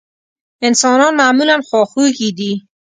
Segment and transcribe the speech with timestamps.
[0.67, 2.51] انسانان معمولا خواخوږي دي.